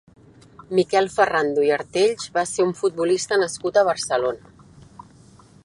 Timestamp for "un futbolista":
2.69-3.39